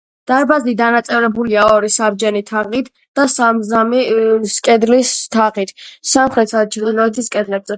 [0.29, 4.01] დარბაზი დანაწევრებულია ორი საბჯენი თაღით და სამ-სამი
[4.69, 5.75] კედლის თაღით,
[6.15, 7.69] სამხრეთისა და ჩრდილოეთის კედლებზე.